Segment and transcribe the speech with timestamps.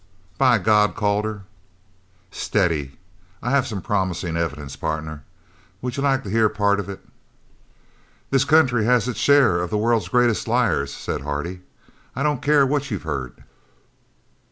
[0.39, 1.43] "By God, Calder"
[2.43, 2.97] "Steady!
[3.43, 5.21] I have some promising evidence, partner.
[5.83, 7.01] Would you like to hear part of it?"
[8.31, 11.61] "This country has its share of the world's greatest liars," said Hardy,
[12.15, 13.43] "I don't care what you've heard."